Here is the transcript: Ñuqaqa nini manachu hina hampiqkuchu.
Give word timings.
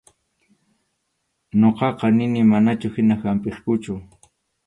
Ñuqaqa 1.59 2.07
nini 2.17 2.41
manachu 2.51 2.87
hina 2.95 3.15
hampiqkuchu. 3.21 3.93